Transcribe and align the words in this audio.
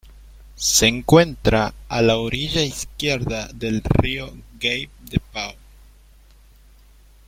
Se 0.55 0.87
encuentra 0.87 1.75
a 1.87 2.01
la 2.01 2.17
orilla 2.17 2.63
izquierda 2.63 3.49
del 3.53 3.83
río 3.83 4.33
Gave 4.59 4.89
de 5.07 5.19
Pau. 5.31 5.53